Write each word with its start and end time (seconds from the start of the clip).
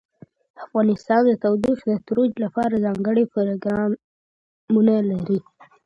افغانستان 0.65 1.21
د 1.25 1.31
تودوخه 1.43 1.85
د 1.89 1.93
ترویج 2.07 2.33
لپاره 2.45 2.81
ځانګړي 2.85 3.23
پروګرامونه 3.33 4.95
لري. 5.11 5.39